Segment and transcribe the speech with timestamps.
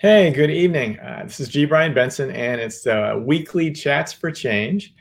[0.00, 0.96] Hey, good evening.
[1.00, 1.64] Uh, this is G.
[1.64, 4.94] Brian Benson, and it's uh, weekly chats for change.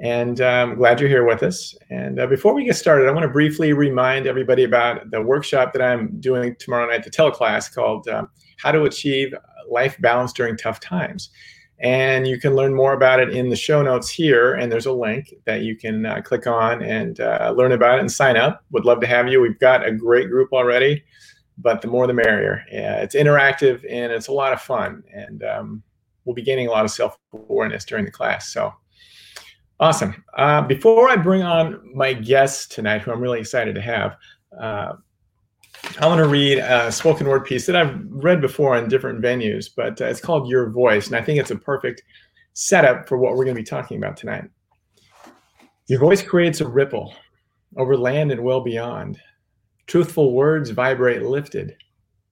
[0.00, 1.74] And I'm um, glad you're here with us.
[1.88, 5.72] And uh, before we get started, I want to briefly remind everybody about the workshop
[5.72, 8.28] that I'm doing tomorrow night, the teleclass called um,
[8.58, 9.34] How to Achieve
[9.70, 11.30] Life Balance During Tough Times.
[11.78, 14.52] And you can learn more about it in the show notes here.
[14.52, 18.00] And there's a link that you can uh, click on and uh, learn about it
[18.00, 18.62] and sign up.
[18.72, 19.40] Would love to have you.
[19.40, 21.02] We've got a great group already,
[21.58, 22.64] but the more the merrier.
[22.70, 25.02] Yeah, it's interactive and it's a lot of fun.
[25.12, 25.82] And um,
[26.24, 28.52] we'll be gaining a lot of self awareness during the class.
[28.52, 28.72] So
[29.80, 30.24] Awesome.
[30.36, 34.16] Uh, before I bring on my guest tonight, who I'm really excited to have,
[34.58, 34.92] uh,
[35.98, 39.66] I want to read a spoken word piece that I've read before in different venues,
[39.74, 41.08] but uh, it's called Your Voice.
[41.08, 42.02] And I think it's a perfect
[42.52, 44.44] setup for what we're going to be talking about tonight.
[45.88, 47.12] Your voice creates a ripple
[47.76, 49.20] over land and well beyond.
[49.86, 51.76] Truthful words vibrate lifted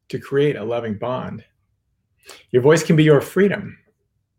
[0.08, 1.44] to create a loving bond.
[2.50, 3.78] Your voice can be your freedom,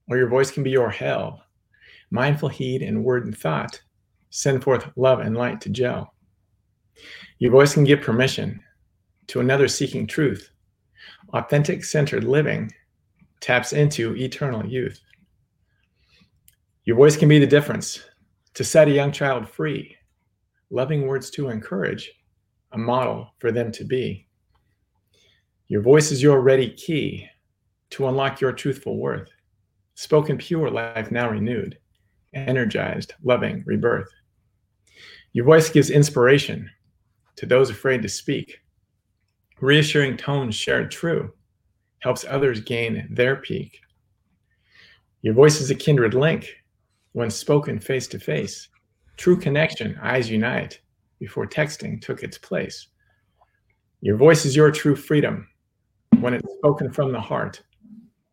[0.09, 1.43] or your voice can be your hell
[2.13, 3.81] mindful heed and word and thought
[4.29, 6.13] send forth love and light to gel.
[7.39, 8.59] Your voice can give permission
[9.27, 10.51] to another seeking truth.
[11.33, 12.71] Authentic centered living
[13.41, 14.99] taps into eternal youth.
[16.85, 18.03] Your voice can be the difference
[18.53, 19.95] to set a young child free,
[20.69, 22.11] loving words to encourage,
[22.73, 24.27] a model for them to be.
[25.67, 27.27] Your voice is your ready key
[27.91, 29.29] to unlock your truthful worth,
[29.95, 31.77] spoken pure life now renewed
[32.33, 34.09] energized, loving rebirth.
[35.33, 36.67] Your voice gives inspiration
[37.35, 38.59] to those afraid to speak.
[39.61, 41.31] Reassuring tones shared true
[41.99, 43.79] helps others gain their peak.
[45.21, 46.49] Your voice is a kindred link
[47.11, 48.67] when spoken face to face.
[49.15, 50.79] True connection, eyes unite
[51.23, 52.87] before texting took its place.
[54.01, 55.47] Your voice is your true freedom
[56.19, 57.61] when it's spoken from the heart.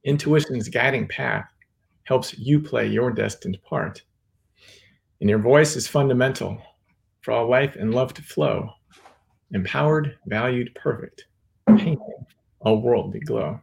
[0.03, 1.47] Intuition's guiding path
[2.03, 4.03] helps you play your destined part.
[5.21, 6.61] And your voice is fundamental
[7.21, 8.69] for all life and love to flow.
[9.53, 11.27] Empowered, valued, perfect,
[11.69, 12.01] painting
[12.63, 13.61] a worldly glow.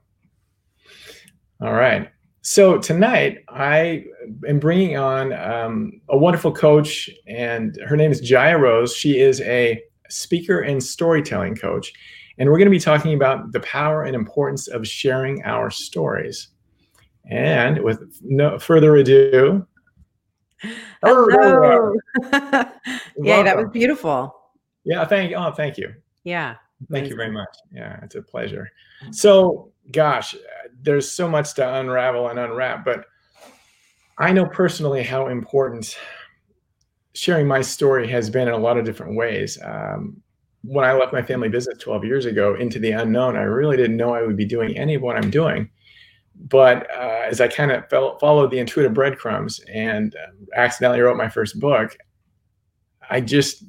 [1.62, 2.10] All right.
[2.48, 4.06] So tonight I
[4.48, 8.96] am bringing on um, a wonderful coach, and her name is Jaya Rose.
[8.96, 11.92] She is a speaker and storytelling coach,
[12.38, 16.48] and we're going to be talking about the power and importance of sharing our stories.
[17.30, 19.68] And with no further ado,
[21.04, 21.96] hello.
[22.32, 24.34] yeah, that was beautiful.
[24.86, 25.36] Yeah, thank you.
[25.36, 25.94] Oh, thank you.
[26.24, 26.56] Yeah.
[26.90, 27.10] Thank amazing.
[27.10, 27.58] you very much.
[27.74, 28.72] Yeah, it's a pleasure.
[29.12, 30.34] So, gosh,
[30.82, 33.06] there's so much to unravel and unwrap, but
[34.18, 35.98] I know personally how important
[37.14, 39.58] sharing my story has been in a lot of different ways.
[39.64, 40.22] Um,
[40.64, 43.98] when I left my family business 12 years ago into the unknown, I really didn't
[43.98, 45.70] know I would be doing any of what I'm doing
[46.40, 51.30] but uh, as I kind of followed the intuitive breadcrumbs and uh, accidentally wrote my
[51.30, 51.98] first book,
[53.10, 53.64] I just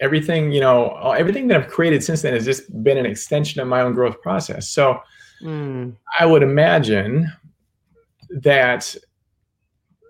[0.00, 3.68] everything you know everything that I've created since then has just been an extension of
[3.68, 4.70] my own growth process.
[4.70, 5.00] So
[5.42, 5.94] mm.
[6.18, 7.30] I would imagine
[8.30, 8.94] that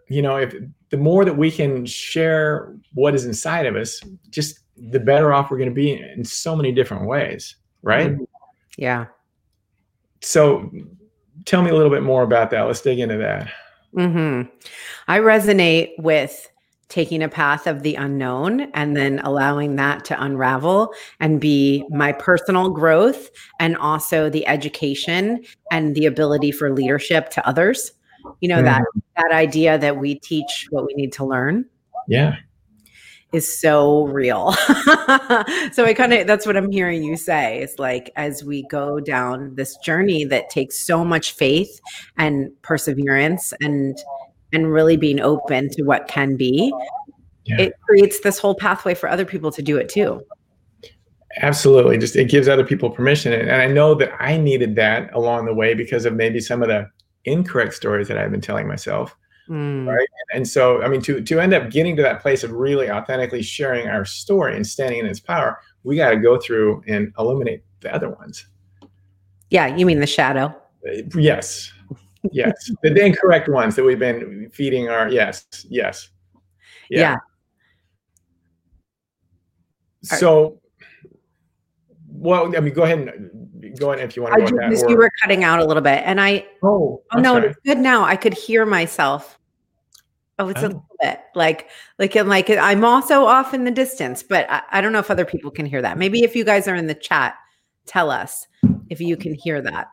[0.09, 0.55] you know if
[0.91, 4.01] the more that we can share what is inside of us,
[4.31, 8.11] just the better off we're going to be in so many different ways, right?
[8.11, 8.27] Mm.
[8.77, 9.07] Yeah.
[10.21, 10.71] So
[11.45, 12.63] tell me a little bit more about that.
[12.63, 13.51] Let's dig into that.
[13.95, 14.49] Mm-hmm.
[15.09, 16.49] I resonate with
[16.93, 22.13] taking a path of the unknown and then allowing that to unravel and be my
[22.13, 27.93] personal growth and also the education and the ability for leadership to others.
[28.41, 28.67] You know, mm-hmm.
[28.67, 28.83] that
[29.17, 31.65] that idea that we teach what we need to learn.
[32.09, 32.37] Yeah
[33.33, 34.53] is so real.
[35.73, 37.61] so I kind of that's what I'm hearing you say.
[37.61, 41.81] It's like as we go down this journey that takes so much faith
[42.19, 43.99] and perseverance and
[44.53, 46.73] and really being open to what can be,
[47.45, 47.61] yeah.
[47.61, 50.23] it creates this whole pathway for other people to do it too.
[51.39, 51.97] Absolutely.
[51.99, 53.33] Just it gives other people permission.
[53.33, 56.69] And, I know that I needed that along the way because of maybe some of
[56.69, 56.89] the
[57.25, 59.17] incorrect stories that I've been telling myself.
[59.49, 59.87] Mm.
[59.87, 60.09] Right.
[60.35, 63.43] And so, I mean, to, to end up getting to that place of really authentically
[63.43, 67.63] sharing our story and standing in its power, we got to go through and eliminate
[67.81, 68.47] the other ones.
[69.51, 69.75] Yeah.
[69.75, 70.55] You mean the shadow?
[70.87, 71.73] Uh, yes.
[72.31, 72.71] Yes.
[72.83, 75.47] the incorrect ones that we've been feeding our, yes.
[75.69, 76.11] Yes.
[76.89, 77.17] Yeah.
[80.03, 80.19] yeah.
[80.19, 80.61] So,
[82.09, 84.61] well, I mean, go ahead and go ahead if you want to.
[84.63, 86.47] I just, you were cutting out a little bit, and I.
[86.63, 87.51] Oh, oh no, sorry.
[87.51, 88.05] it's good now.
[88.05, 89.39] I could hear myself.
[90.39, 90.67] Oh, it's oh.
[90.67, 94.63] a little bit like, like, and like, I'm also off in the distance, but I,
[94.73, 95.99] I don't know if other people can hear that.
[95.99, 97.35] Maybe if you guys are in the chat,
[97.87, 98.47] tell us
[98.89, 99.89] if you can hear that.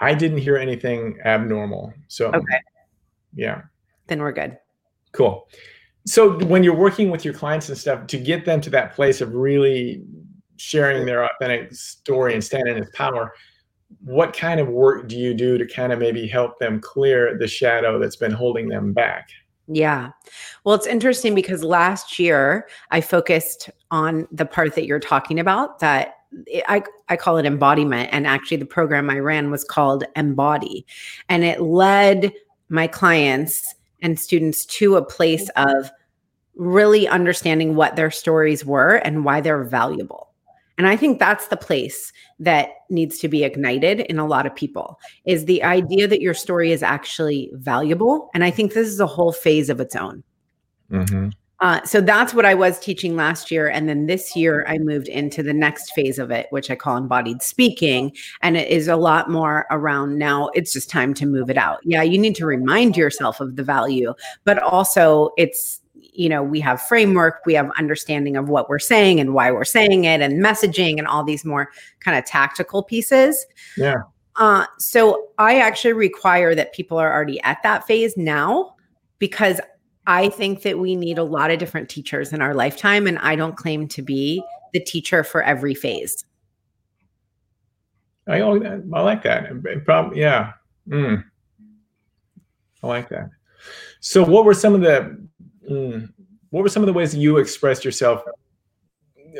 [0.00, 1.92] I didn't hear anything abnormal.
[2.08, 2.60] So, okay.
[3.34, 3.62] Yeah.
[4.06, 4.58] Then we're good.
[5.12, 5.48] Cool.
[6.06, 9.20] So, when you're working with your clients and stuff to get them to that place
[9.20, 10.02] of really
[10.56, 13.32] sharing their authentic story and standing in its power,
[14.04, 17.48] what kind of work do you do to kind of maybe help them clear the
[17.48, 19.28] shadow that's been holding them back?
[19.66, 20.10] Yeah.
[20.64, 25.78] Well, it's interesting because last year I focused on the part that you're talking about
[25.78, 26.16] that
[26.68, 28.10] I, I call it embodiment.
[28.12, 30.86] And actually, the program I ran was called Embody.
[31.28, 32.32] And it led
[32.68, 35.90] my clients and students to a place of
[36.56, 40.30] really understanding what their stories were and why they're valuable.
[40.76, 44.54] And I think that's the place that needs to be ignited in a lot of
[44.54, 48.30] people is the idea that your story is actually valuable.
[48.34, 50.24] And I think this is a whole phase of its own.
[50.90, 51.28] Mm-hmm.
[51.64, 53.68] Uh, so that's what I was teaching last year.
[53.68, 56.98] And then this year, I moved into the next phase of it, which I call
[56.98, 58.12] embodied speaking.
[58.42, 61.80] And it is a lot more around now, it's just time to move it out.
[61.82, 64.12] Yeah, you need to remind yourself of the value,
[64.44, 65.80] but also it's
[66.12, 69.64] you know we have framework we have understanding of what we're saying and why we're
[69.64, 73.46] saying it and messaging and all these more kind of tactical pieces
[73.76, 73.96] yeah
[74.36, 78.76] uh, so i actually require that people are already at that phase now
[79.18, 79.60] because
[80.06, 83.34] i think that we need a lot of different teachers in our lifetime and i
[83.36, 84.42] don't claim to be
[84.72, 86.24] the teacher for every phase
[88.28, 89.50] i, I like that
[89.84, 90.52] probably yeah
[90.88, 91.22] mm.
[92.82, 93.30] i like that
[94.00, 95.24] so what were some of the
[95.70, 96.12] Mm.
[96.50, 98.22] What were some of the ways that you expressed yourself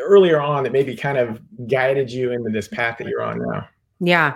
[0.00, 3.68] earlier on that maybe kind of guided you into this path that you're on now?
[4.00, 4.34] Yeah.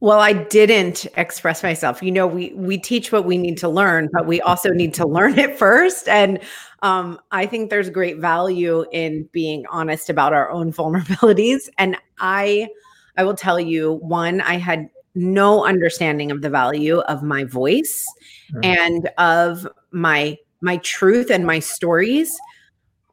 [0.00, 2.02] Well, I didn't express myself.
[2.02, 5.06] You know, we we teach what we need to learn, but we also need to
[5.06, 6.06] learn it first.
[6.08, 6.38] And
[6.82, 11.68] um, I think there's great value in being honest about our own vulnerabilities.
[11.78, 12.68] And I,
[13.16, 18.06] I will tell you, one, I had no understanding of the value of my voice
[18.52, 18.60] mm-hmm.
[18.64, 22.36] and of my my truth and my stories,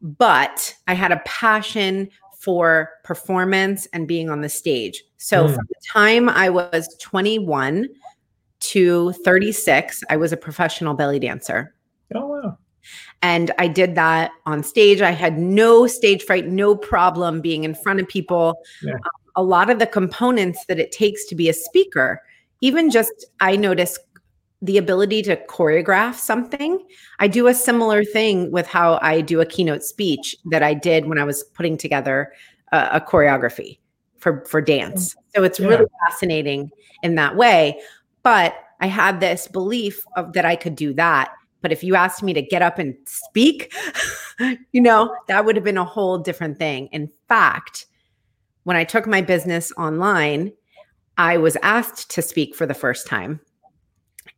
[0.02, 2.10] but I had a passion
[2.44, 5.02] for performance and being on the stage.
[5.16, 5.56] So mm.
[5.56, 7.88] from the time I was 21
[8.60, 11.74] to 36, I was a professional belly dancer.
[12.14, 12.58] Oh wow.
[13.22, 15.02] And I did that on stage.
[15.02, 18.56] I had no stage fright, no problem being in front of people.
[18.82, 18.96] Yeah.
[18.96, 19.00] Um,
[19.38, 22.22] a lot of the components that it takes to be a speaker,
[22.60, 23.98] even just I notice
[24.64, 26.80] the ability to choreograph something.
[27.20, 31.06] I do a similar thing with how I do a keynote speech that I did
[31.06, 32.32] when I was putting together
[32.72, 33.80] a, a choreography
[34.20, 35.14] for for dance.
[35.14, 35.18] Mm.
[35.36, 35.68] So it's yeah.
[35.68, 36.72] really fascinating
[37.04, 37.78] in that way.
[38.24, 41.34] But I had this belief of that I could do that.
[41.62, 43.74] But if you asked me to get up and speak,
[44.72, 46.88] you know, that would have been a whole different thing.
[46.94, 47.86] In fact,
[48.64, 50.54] when I took my business online,
[51.18, 53.42] I was asked to speak for the first time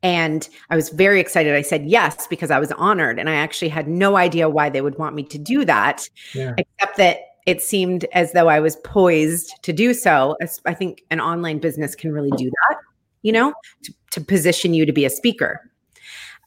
[0.06, 1.56] and I was very excited.
[1.56, 3.18] I said yes because I was honored.
[3.18, 6.54] And I actually had no idea why they would want me to do that, yeah.
[6.60, 10.38] except that it seemed as though I was poised to do so.
[10.68, 12.78] I think an online business can really do that,
[13.24, 15.60] you know, to, to position you to be a speaker.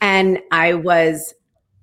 [0.00, 1.34] And I was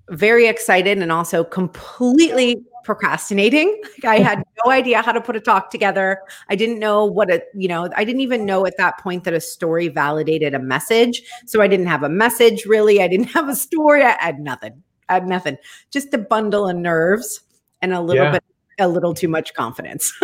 [0.09, 3.81] very excited and also completely procrastinating.
[4.05, 6.19] I had no idea how to put a talk together.
[6.49, 9.33] I didn't know what a, you know, I didn't even know at that point that
[9.33, 11.23] a story validated a message.
[11.45, 13.01] So I didn't have a message really.
[13.01, 14.03] I didn't have a story.
[14.03, 14.81] I had nothing.
[15.09, 15.57] I had nothing.
[15.91, 17.41] Just a bundle of nerves
[17.81, 18.31] and a little yeah.
[18.31, 18.43] bit,
[18.79, 20.13] a little too much confidence.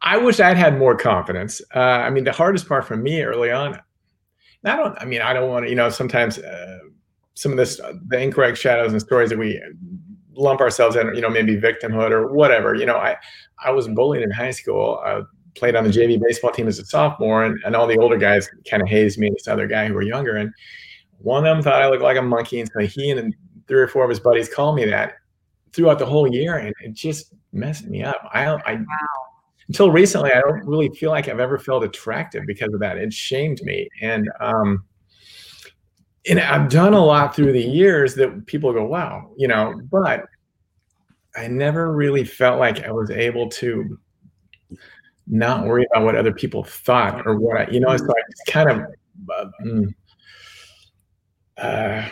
[0.00, 1.60] I wish I'd had more confidence.
[1.74, 3.80] Uh, I mean, the hardest part for me early on,
[4.64, 6.78] I don't, I mean, I don't want to, you know, sometimes uh,
[7.34, 9.60] some of this, the incorrect shadows and stories that we
[10.38, 12.74] lump ourselves in, you know, maybe victimhood or whatever.
[12.74, 13.16] You know, I
[13.64, 15.00] I was bullied in high school.
[15.04, 15.22] I
[15.54, 18.48] played on the JV baseball team as a sophomore, and, and all the older guys
[18.70, 20.36] kind of hazed me and this other guy who were younger.
[20.36, 20.52] And
[21.18, 23.34] one of them thought I looked like a monkey, and so he and
[23.66, 25.14] three or four of his buddies called me that
[25.72, 28.20] throughout the whole year, and it just messed me up.
[28.32, 28.84] I, I wow.
[29.68, 32.96] until recently, I don't really feel like I've ever felt attractive because of that.
[32.96, 34.84] It shamed me, and um,
[36.28, 40.24] and I've done a lot through the years that people go, wow, you know, but
[41.36, 43.98] I never really felt like I was able to
[45.26, 48.46] not worry about what other people thought or what I, you know, so I just
[48.46, 48.78] kind of
[49.36, 49.94] uh, mm,
[51.58, 52.08] uh,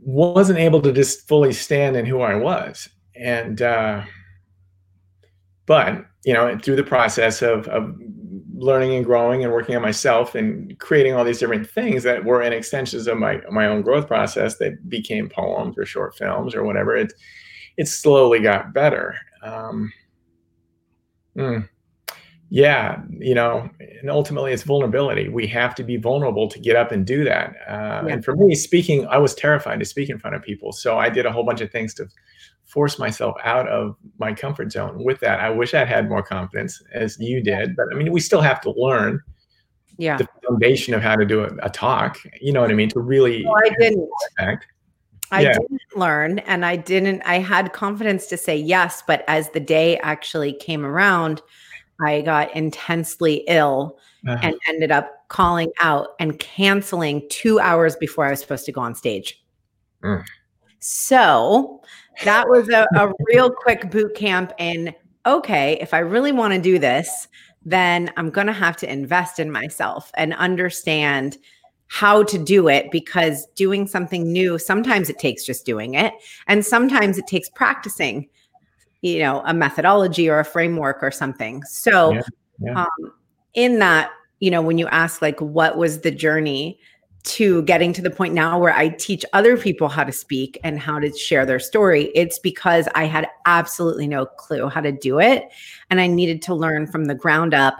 [0.00, 2.88] wasn't able to just fully stand in who I was.
[3.14, 4.02] And, uh,
[5.66, 7.96] but, you know, through the process of, of
[8.58, 12.40] learning and growing and working on myself and creating all these different things that were
[12.40, 16.64] in extensions of my my own growth process that became poems or short films or
[16.64, 17.12] whatever it
[17.76, 19.92] it slowly got better um,
[21.36, 21.68] mm.
[22.48, 23.68] yeah you know
[24.00, 27.56] and ultimately it's vulnerability we have to be vulnerable to get up and do that
[27.68, 28.14] uh, yeah.
[28.14, 31.10] and for me speaking i was terrified to speak in front of people so i
[31.10, 32.08] did a whole bunch of things to
[32.76, 36.82] force myself out of my comfort zone with that i wish i had more confidence
[36.92, 39.18] as you did but i mean we still have to learn
[39.96, 42.90] yeah the foundation of how to do a, a talk you know what i mean
[42.90, 44.10] to really no, i didn't
[45.30, 45.52] I yeah.
[45.54, 49.02] didn't learn and I didn't, I had confidence to say yes.
[49.04, 51.42] But as the day actually came around,
[52.00, 54.38] I got intensely ill uh-huh.
[54.42, 58.80] and ended up calling out and canceling two hours before I was supposed to go
[58.80, 59.42] on stage.
[60.04, 60.24] Mm.
[60.78, 61.82] So
[62.24, 64.94] that was a, a real quick boot camp in
[65.26, 67.26] okay, if I really want to do this,
[67.64, 71.36] then I'm going to have to invest in myself and understand
[71.88, 76.12] how to do it because doing something new, sometimes it takes just doing it,
[76.46, 78.28] and sometimes it takes practicing
[79.02, 82.20] you know a methodology or a framework or something so yeah,
[82.60, 82.82] yeah.
[82.82, 83.12] Um,
[83.54, 86.78] in that you know when you ask like what was the journey
[87.26, 90.78] to getting to the point now where I teach other people how to speak and
[90.78, 95.18] how to share their story, it's because I had absolutely no clue how to do
[95.18, 95.44] it.
[95.90, 97.76] And I needed to learn from the ground up.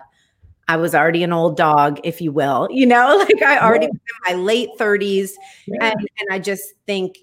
[0.68, 3.92] I was already an old dog, if you will, you know, like I already yeah.
[3.92, 4.00] was
[4.32, 5.30] in my late 30s.
[5.66, 5.84] Yeah.
[5.90, 7.18] And, and I just think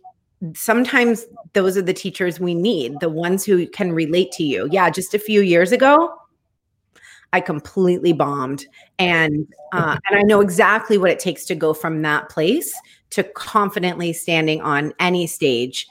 [0.55, 4.67] sometimes those are the teachers we need, the ones who can relate to you.
[4.71, 6.13] Yeah, just a few years ago,
[7.33, 8.65] I completely bombed,
[8.97, 12.73] and uh, and I know exactly what it takes to go from that place
[13.09, 15.85] to confidently standing on any stage,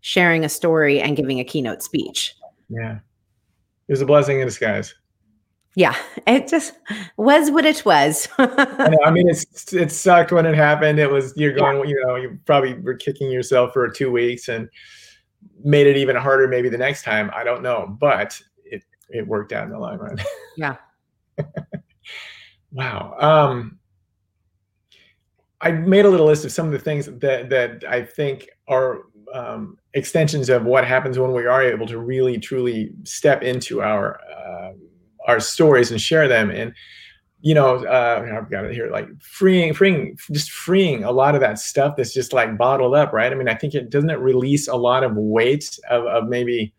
[0.00, 2.34] sharing a story and giving a keynote speech.
[2.70, 3.00] Yeah,
[3.88, 4.94] it was a blessing in disguise
[5.76, 5.94] yeah,
[6.26, 6.72] it just
[7.18, 8.26] was what it was.
[8.38, 10.98] I, I, mean, it's it sucked when it happened.
[10.98, 11.84] It was you're going, yeah.
[11.84, 14.68] you know, you probably were kicking yourself for two weeks and
[15.62, 17.30] made it even harder maybe the next time.
[17.34, 18.40] I don't know, but
[19.10, 20.18] it worked out in the long run.
[20.56, 20.76] Yeah.
[22.72, 23.14] wow.
[23.20, 23.78] Um,
[25.60, 29.02] I made a little list of some of the things that that I think are
[29.34, 34.18] um, extensions of what happens when we are able to really truly step into our
[34.34, 34.72] uh,
[35.26, 36.72] our stories and share them and
[37.40, 41.40] you know uh, i've got it here like freeing freeing just freeing a lot of
[41.40, 44.18] that stuff that's just like bottled up right i mean i think it doesn't it
[44.20, 46.72] release a lot of weight of, of maybe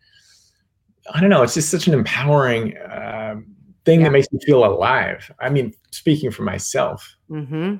[1.14, 3.36] i don't know it's just such an empowering uh,
[3.84, 4.06] thing yeah.
[4.06, 7.76] that makes me feel alive i mean speaking for myself mm-hmm.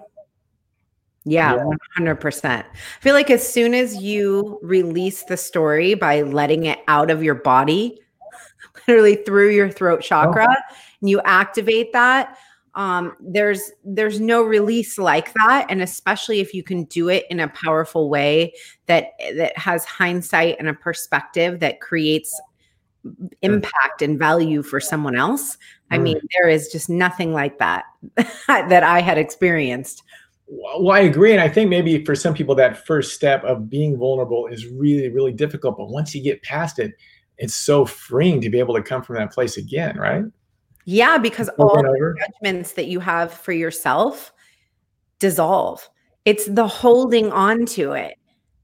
[1.25, 1.65] Yeah, yeah,
[1.99, 2.45] 100%.
[2.47, 2.65] I
[3.01, 7.35] feel like as soon as you release the story by letting it out of your
[7.35, 8.01] body,
[8.89, 10.75] literally through your throat chakra oh.
[11.03, 12.39] and you activate that
[12.79, 17.41] um, there's there's no release like that and especially if you can do it in
[17.41, 18.55] a powerful way
[18.87, 22.41] that that has hindsight and a perspective that creates
[23.43, 25.57] impact and value for someone else
[25.91, 26.03] i mm.
[26.03, 27.85] mean there is just nothing like that
[28.49, 30.03] that i had experienced
[30.47, 33.97] well i agree and i think maybe for some people that first step of being
[33.97, 36.93] vulnerable is really really difficult but once you get past it
[37.39, 40.25] it's so freeing to be able to come from that place again, right?
[40.85, 44.33] Yeah, because all the judgments that you have for yourself
[45.19, 45.89] dissolve.
[46.25, 48.18] It's the holding on to it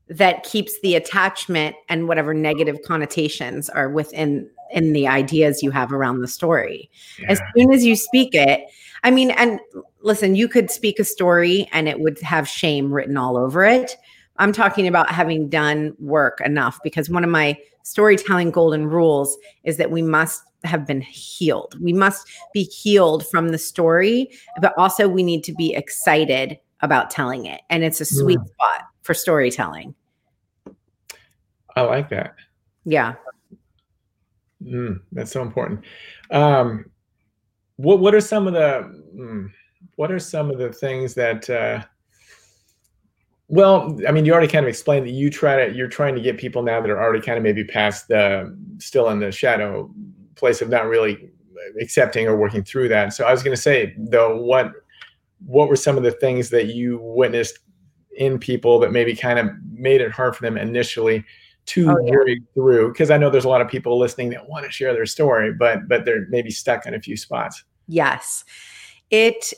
[0.09, 5.93] that keeps the attachment and whatever negative connotations are within in the ideas you have
[5.93, 6.91] around the story.
[7.19, 7.33] Yeah.
[7.33, 8.65] As soon as you speak it,
[9.05, 9.61] I mean, and
[10.03, 13.97] listen, you could speak a story and it would have shame written all over it.
[14.37, 19.77] I'm talking about having done work enough because one of my storytelling golden rules is
[19.77, 21.77] that we must have been healed.
[21.81, 24.31] We must be healed from the story,
[24.61, 27.61] but also we need to be excited about telling it.
[27.71, 28.49] And it's a sweet mm.
[28.49, 29.95] spot for storytelling.
[31.77, 32.35] I like that.
[32.85, 33.15] Yeah.
[34.63, 35.85] Mm, that's so important.
[36.31, 36.87] Um,
[37.77, 39.51] what what are some of the mm,
[39.97, 41.83] what are some of the things that uh,
[43.49, 46.21] well, I mean, you already kind of explained that you try to you're trying to
[46.21, 49.93] get people now that are already kind of maybe past the still in the shadow
[50.37, 51.31] place of not really
[51.81, 53.13] accepting or working through that.
[53.13, 54.73] So I was going to say though, what
[55.45, 57.59] what were some of the things that you witnessed
[58.17, 61.25] in people that maybe kind of made it hard for them initially
[61.67, 62.35] to oh, yeah.
[62.55, 62.93] through?
[62.93, 65.53] Because I know there's a lot of people listening that want to share their story,
[65.53, 67.65] but but they're maybe stuck in a few spots.
[67.87, 68.45] Yes,
[69.11, 69.53] it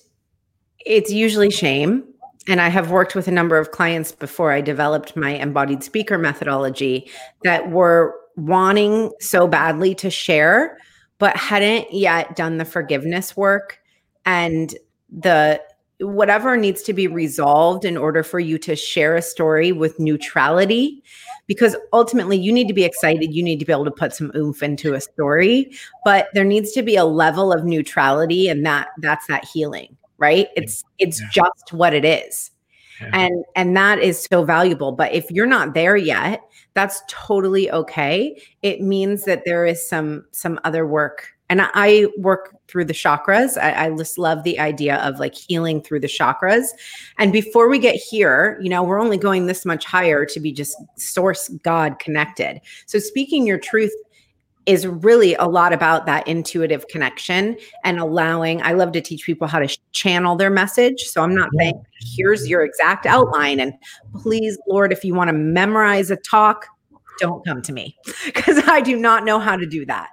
[0.85, 2.05] it's usually shame
[2.49, 6.17] and I have worked with a number of clients before I developed my embodied speaker
[6.17, 7.11] methodology
[7.43, 10.79] that were wanting so badly to share,
[11.19, 13.81] but hadn't yet done the forgiveness work
[14.25, 14.75] and
[15.11, 15.61] the
[16.01, 21.03] whatever needs to be resolved in order for you to share a story with neutrality
[21.47, 23.35] because ultimately you need to be excited.
[23.35, 25.73] You need to be able to put some oomph into a story,
[26.05, 30.49] but there needs to be a level of neutrality, and that that's that healing, right?
[30.57, 31.29] It's it's yeah.
[31.33, 32.51] just what it is.
[33.01, 33.11] Yeah.
[33.13, 34.93] And and that is so valuable.
[34.93, 36.41] But if you're not there yet,
[36.75, 38.41] that's totally okay.
[38.63, 43.57] It means that there is some some other work and I work through the chakras.
[43.61, 46.67] I, I, just love the idea of like healing through the chakras.
[47.19, 50.53] And before we get here, you know, we're only going this much higher to be
[50.53, 52.61] just source God connected.
[52.87, 53.93] So speaking your truth
[54.67, 58.61] is really a lot about that intuitive connection and allowing.
[58.63, 61.03] I love to teach people how to channel their message.
[61.03, 61.81] So I'm not saying,
[62.17, 63.61] here's your exact outline.
[63.61, 63.75] And
[64.17, 66.67] please, Lord, if you want to memorize a talk,
[67.21, 70.09] don't come to me because I do not know how to do that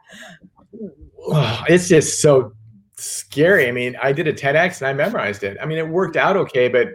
[1.28, 2.54] oh, it's just so
[2.98, 3.68] scary.
[3.68, 5.58] I mean, I did a TEDx and I memorized it.
[5.62, 6.90] I mean, it worked out okay, but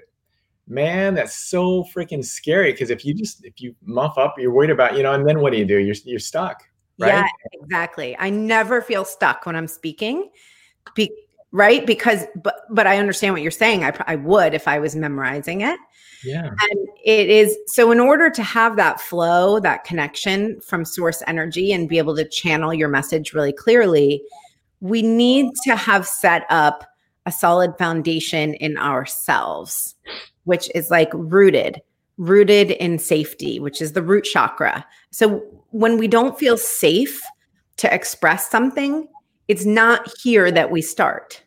[0.66, 2.73] man, that's so freaking scary.
[2.73, 5.40] Because if you just if you muff up, you're worried about, you know, and then
[5.40, 5.78] what do you do?
[5.78, 6.62] You're you're stuck.
[6.99, 7.08] Right?
[7.08, 8.16] Yeah, exactly.
[8.18, 10.30] I never feel stuck when I'm speaking.
[10.94, 11.12] Be,
[11.52, 11.87] right?
[11.87, 13.85] Because but but i understand what you're saying.
[13.85, 15.78] I, I would if i was memorizing it.
[16.25, 16.47] Yeah.
[16.49, 21.73] And it is so in order to have that flow that connection from source energy
[21.73, 24.23] and be able to channel your message really clearly
[24.81, 26.85] we need to have set up
[27.26, 29.95] a solid foundation in ourselves
[30.45, 31.81] which is like rooted
[32.17, 34.85] rooted in safety which is the root chakra.
[35.11, 37.23] So when we don't feel safe
[37.76, 39.07] to express something
[39.49, 41.43] it's not here that we start.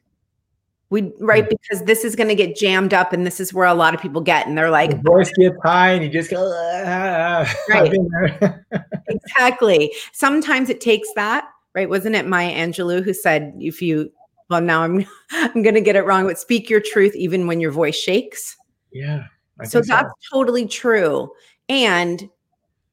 [0.90, 3.74] We right because this is going to get jammed up, and this is where a
[3.74, 6.52] lot of people get, and they're like, the voice gets high, and you just go,
[6.54, 7.94] ah, right,
[9.08, 9.94] exactly.
[10.12, 11.90] Sometimes it takes that, right?
[11.90, 14.12] Wasn't it Maya Angelou who said, if you,
[14.50, 17.62] well, now I'm, I'm going to get it wrong, but speak your truth even when
[17.62, 18.58] your voice shakes.
[18.92, 19.24] Yeah.
[19.64, 20.38] So that's so.
[20.38, 21.32] totally true.
[21.70, 22.30] And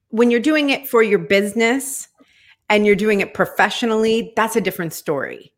[0.09, 2.07] when you're doing it for your business,
[2.69, 5.53] and you're doing it professionally, that's a different story.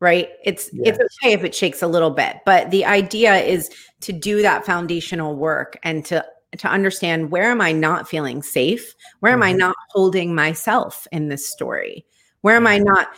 [0.00, 0.30] Right?
[0.42, 0.96] It's yes.
[0.98, 3.70] it's okay if it shakes a little bit, but the idea is
[4.00, 6.24] to do that foundational work and to
[6.56, 8.94] to understand where am I not feeling safe?
[9.20, 9.48] Where am mm-hmm.
[9.48, 12.06] I not holding myself in this story?
[12.40, 13.08] Where am I not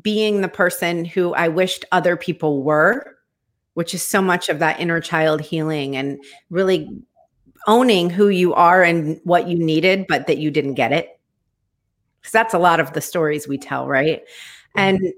[0.00, 3.16] being the person who I wished other people were?
[3.74, 6.88] Which is so much of that inner child healing and really
[7.66, 11.13] owning who you are and what you needed, but that you didn't get it
[12.24, 14.22] because that's a lot of the stories we tell right?
[14.74, 15.12] And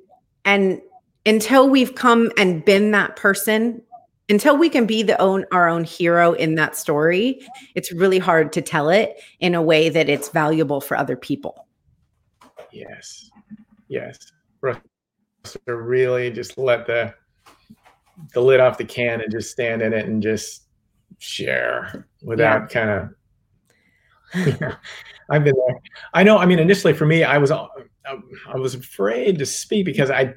[0.44, 0.82] and
[1.24, 3.80] until we've come and been that person
[4.28, 7.40] until we can be the own our own hero in that story
[7.76, 11.68] it's really hard to tell it in a way that it's valuable for other people.
[12.72, 13.30] Yes.
[13.86, 14.18] Yes.
[14.58, 17.14] For us to really just let the
[18.34, 20.64] the lid off the can and just stand in it and just
[21.18, 22.66] share without yeah.
[22.66, 24.76] kind of
[25.30, 25.80] I've been there.
[26.14, 26.38] I know.
[26.38, 27.66] I mean, initially for me, I was uh,
[28.48, 30.34] I was afraid to speak because I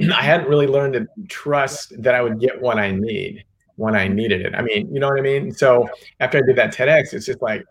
[0.00, 3.44] I hadn't really learned to trust that I would get what I need
[3.76, 4.54] when I needed it.
[4.54, 5.52] I mean, you know what I mean?
[5.52, 5.88] So
[6.20, 7.64] after I did that TEDx, it's just like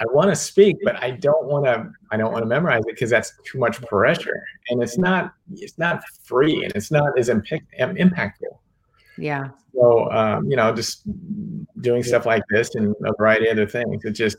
[0.00, 1.90] I want to speak, but I don't want to.
[2.10, 5.32] I don't want to memorize it because that's too much pressure, and it's not.
[5.54, 8.58] It's not free, and it's not as impact, impactful.
[9.16, 9.48] Yeah.
[9.74, 11.02] So um, you know, just
[11.80, 14.04] doing stuff like this and a variety of other things.
[14.04, 14.36] It just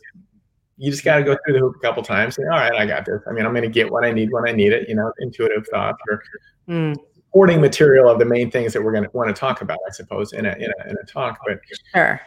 [0.80, 2.38] you just got to go through the hoop a couple times.
[2.38, 3.22] And, all right, I got this.
[3.30, 4.88] I mean, I'm going to get what I need when I need it.
[4.88, 6.24] You know, intuitive thoughts or
[6.68, 6.96] mm.
[7.14, 9.92] supporting material of the main things that we're going to want to talk about, I
[9.92, 11.40] suppose, in a in a, in a talk.
[11.46, 11.60] But
[11.94, 12.22] sure.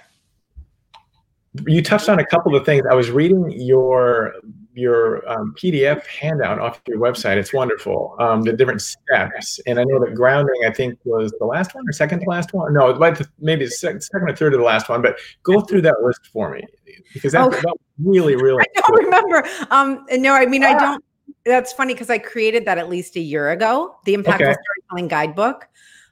[1.66, 2.84] You touched on a couple of things.
[2.90, 4.34] I was reading your
[4.74, 7.36] your um, PDF handout off your website.
[7.36, 8.16] It's wonderful.
[8.18, 10.62] Um, the different steps, and I know that grounding.
[10.66, 12.74] I think was the last one or second to last one.
[12.74, 12.98] No,
[13.38, 15.02] maybe second or third to the last one.
[15.02, 16.64] But go through that list for me
[17.12, 18.62] because that, oh, that really, really.
[18.76, 18.96] I don't cool.
[18.96, 19.48] remember.
[19.70, 21.04] Um, no, I mean, I don't.
[21.44, 23.96] That's funny because I created that at least a year ago.
[24.04, 24.54] The Impactful okay.
[24.88, 25.68] Storytelling Guidebook.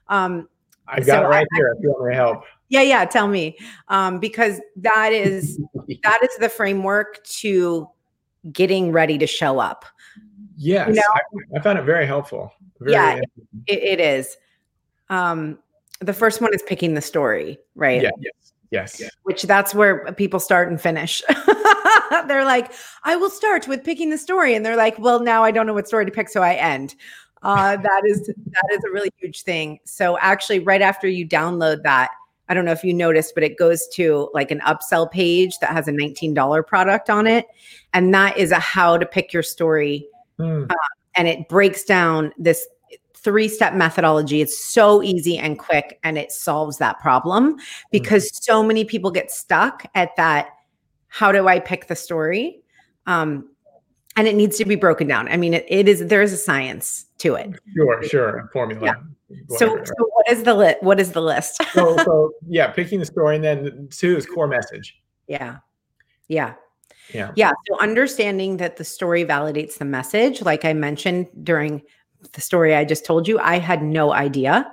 [0.07, 0.49] Um,
[0.87, 1.75] I got so it right I, here.
[1.77, 2.43] If you want to help.
[2.69, 3.05] Yeah, yeah.
[3.05, 5.59] Tell me, um, because that is
[6.03, 7.87] that is the framework to
[8.51, 9.85] getting ready to show up.
[10.57, 11.01] Yes, you know?
[11.13, 12.53] I, I, found it very helpful.
[12.79, 13.21] Very yeah,
[13.67, 14.37] it, it is.
[15.09, 15.59] Um,
[15.99, 18.01] the first one is picking the story, right?
[18.01, 18.09] Yeah,
[18.71, 19.11] yes, yes.
[19.23, 21.21] Which that's where people start and finish.
[22.27, 22.71] they're like,
[23.03, 25.73] I will start with picking the story, and they're like, well, now I don't know
[25.73, 26.95] what story to pick, so I end.
[27.43, 29.79] Uh, that is that is a really huge thing.
[29.85, 32.11] So actually, right after you download that,
[32.51, 35.69] I don't know if you noticed, but it goes to like an upsell page that
[35.69, 37.47] has a $19 product on it.
[37.93, 40.05] And that is a how to pick your story.
[40.37, 40.69] Mm.
[40.69, 40.75] Uh,
[41.15, 42.67] and it breaks down this
[43.15, 44.41] three step methodology.
[44.41, 47.55] It's so easy and quick, and it solves that problem
[47.89, 48.43] because mm.
[48.43, 50.49] so many people get stuck at that.
[51.07, 52.63] How do I pick the story?
[53.07, 53.47] Um,
[54.15, 55.27] and it needs to be broken down.
[55.29, 57.51] I mean, it, it is there is a science to it.
[57.75, 58.85] Sure, sure, formula.
[58.85, 58.93] Yeah.
[59.57, 60.77] So, so, what is the lit?
[60.81, 61.61] What is the list?
[61.73, 65.01] so, so, yeah, picking the story, and then two is core message.
[65.27, 65.57] Yeah,
[66.27, 66.55] yeah,
[67.13, 67.51] yeah, yeah.
[67.67, 71.81] So understanding that the story validates the message, like I mentioned during
[72.33, 74.71] the story I just told you, I had no idea.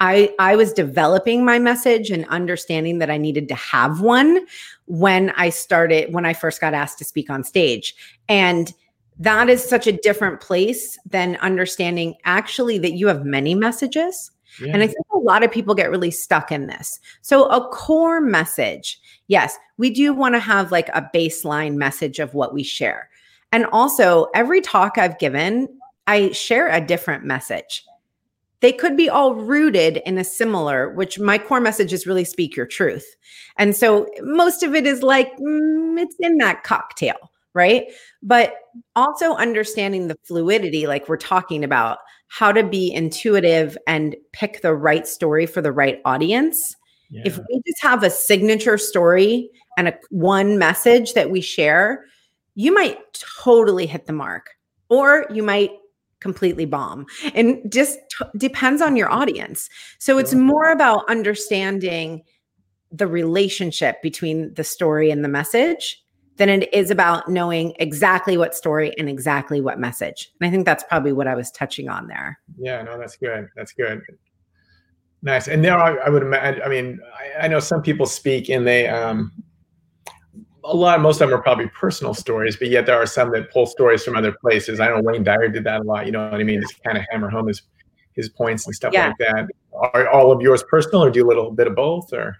[0.00, 4.46] I I was developing my message and understanding that I needed to have one
[4.86, 7.94] when I started when I first got asked to speak on stage.
[8.28, 8.72] And
[9.18, 14.30] that is such a different place than understanding actually that you have many messages.
[14.60, 14.72] Yeah.
[14.72, 16.98] And I think a lot of people get really stuck in this.
[17.20, 22.34] So, a core message yes, we do want to have like a baseline message of
[22.34, 23.08] what we share.
[23.52, 25.68] And also, every talk I've given,
[26.06, 27.84] I share a different message.
[28.60, 32.56] They could be all rooted in a similar, which my core message is really speak
[32.56, 33.06] your truth.
[33.56, 37.16] And so most of it is like, mm, it's in that cocktail
[37.54, 37.86] right?
[38.22, 38.54] But
[38.94, 44.72] also understanding the fluidity, like we're talking about, how to be intuitive and pick the
[44.72, 46.76] right story for the right audience.
[47.10, 47.22] Yeah.
[47.24, 52.04] If we just have a signature story and a one message that we share,
[52.54, 52.98] you might
[53.42, 54.50] totally hit the mark
[54.88, 55.72] or you might
[56.20, 59.68] completely bomb and just t- depends on your audience.
[59.98, 62.22] So it's more about understanding
[62.92, 66.02] the relationship between the story and the message
[66.36, 70.32] than it is about knowing exactly what story and exactly what message.
[70.40, 72.38] And I think that's probably what I was touching on there.
[72.58, 73.48] Yeah, no, that's good.
[73.56, 74.00] That's good.
[75.22, 75.48] Nice.
[75.48, 76.62] And there, are, I would imagine.
[76.62, 79.30] I mean, I, I, know some people speak and they, um,
[80.64, 83.50] a lot, most of them are probably personal stories, but yet there are some that
[83.52, 84.80] pull stories from other places.
[84.80, 86.06] I know Wayne Dyer did that a lot.
[86.06, 86.60] You know what I mean?
[86.60, 87.62] Just kind of hammer home his
[88.14, 89.08] his points and stuff yeah.
[89.08, 89.48] like that.
[89.72, 92.12] Are all of yours personal, or do a little bit of both?
[92.12, 92.36] Or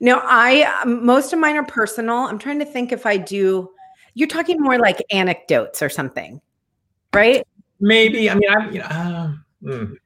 [0.00, 2.16] no, I um, most of mine are personal.
[2.16, 3.70] I'm trying to think if I do.
[4.16, 6.40] You're talking more like anecdotes or something,
[7.12, 7.44] right?
[7.80, 8.30] Maybe.
[8.30, 8.84] I mean, I you know.
[8.84, 9.32] Uh,
[9.62, 9.96] mm.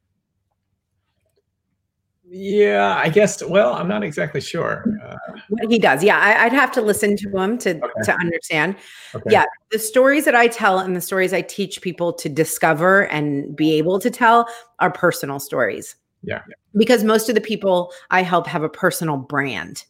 [2.41, 3.43] Yeah, I guess.
[3.45, 4.85] Well, I'm not exactly sure.
[5.03, 5.17] Uh,
[5.69, 6.05] he does.
[6.05, 7.91] Yeah, I, would have to listen to him to okay.
[8.05, 8.77] to understand.
[9.13, 9.31] Okay.
[9.31, 13.57] Yeah, the stories that I tell and the stories I teach people to discover and
[13.57, 14.49] be able to tell
[14.79, 15.97] are personal stories.
[16.23, 16.43] Yeah.
[16.77, 19.85] Because most of the people I help have a personal brand,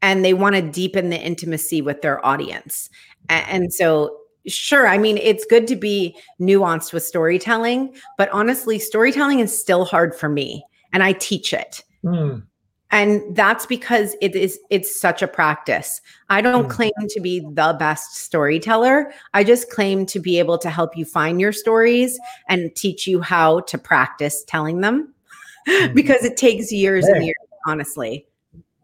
[0.00, 2.90] and they want to deepen the intimacy with their audience,
[3.28, 4.88] and, and so Sure.
[4.88, 10.16] I mean, it's good to be nuanced with storytelling, but honestly, storytelling is still hard
[10.16, 11.82] for me and I teach it.
[12.04, 12.42] Mm.
[12.90, 16.02] And that's because it is it's such a practice.
[16.28, 16.70] I don't mm.
[16.70, 19.12] claim to be the best storyteller.
[19.32, 23.22] I just claim to be able to help you find your stories and teach you
[23.22, 25.14] how to practice telling them
[25.68, 25.94] mm.
[25.94, 27.12] because it takes years hey.
[27.14, 28.26] and years, honestly.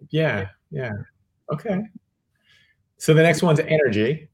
[0.08, 0.92] Yeah, yeah.
[1.52, 1.82] Okay.
[2.96, 4.28] So the next one's energy.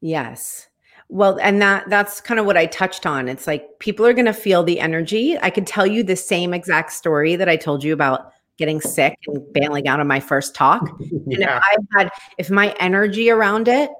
[0.00, 0.68] Yes.
[1.12, 3.28] Well, and that that's kind of what I touched on.
[3.28, 5.38] It's like people are going to feel the energy.
[5.42, 9.18] I could tell you the same exact story that I told you about getting sick
[9.26, 10.88] and bailing out of my first talk.
[11.26, 11.60] yeah.
[11.74, 13.90] And if I had if my energy around it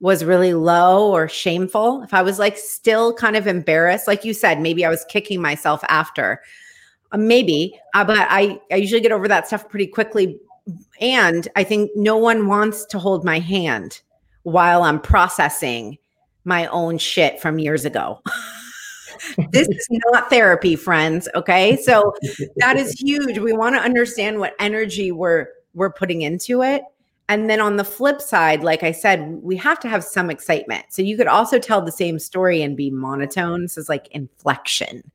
[0.00, 4.32] was really low or shameful, if I was like still kind of embarrassed, like you
[4.32, 6.40] said, maybe I was kicking myself after.
[7.12, 10.40] Uh, maybe, uh, but I I usually get over that stuff pretty quickly
[11.02, 14.00] and I think no one wants to hold my hand
[14.44, 15.98] while I'm processing
[16.44, 18.20] my own shit from years ago.
[19.50, 21.28] this is not therapy, friends.
[21.34, 21.76] Okay.
[21.76, 22.14] So
[22.56, 23.38] that is huge.
[23.38, 26.82] We want to understand what energy we're we're putting into it.
[27.28, 30.86] And then on the flip side, like I said, we have to have some excitement.
[30.90, 33.62] So you could also tell the same story and be monotone.
[33.62, 35.10] This is like inflection.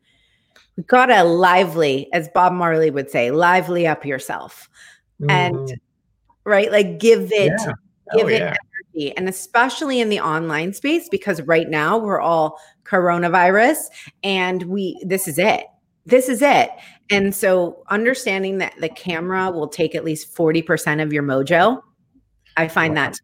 [0.78, 4.70] We gotta lively, as Bob Marley would say, lively up yourself.
[5.22, 5.32] Mm.
[5.32, 5.82] And
[6.44, 7.74] right, like give it, yeah.
[8.16, 8.56] give oh, it yeah
[9.18, 13.78] and especially in the online space because right now we're all coronavirus
[14.24, 15.66] and we this is it.
[16.06, 16.70] This is it.
[17.10, 21.82] And so understanding that the camera will take at least 40% of your mojo
[22.58, 23.04] i find wow.
[23.12, 23.20] that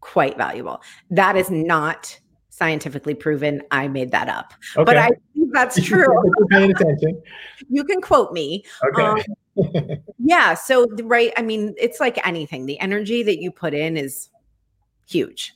[0.00, 0.82] quite valuable.
[1.10, 2.18] That is not
[2.50, 3.62] scientifically proven.
[3.70, 4.52] I made that up.
[4.76, 4.84] Okay.
[4.84, 6.06] but i think that's true.
[6.50, 7.22] paying attention.
[7.70, 8.64] You can quote me.
[8.88, 9.02] Okay.
[9.02, 9.18] Um,
[10.18, 12.66] yeah so right i mean it's like anything.
[12.66, 14.28] The energy that you put in is
[15.06, 15.54] huge.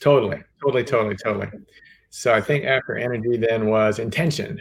[0.00, 1.48] Totally, totally, totally, totally.
[2.10, 4.60] So I think after energy then was intention.